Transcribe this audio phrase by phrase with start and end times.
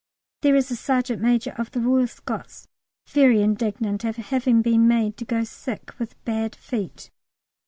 [0.41, 2.67] There is a sergeant major of the Royal Scots
[3.07, 7.11] very indignant at having been made to go sick with bad feet.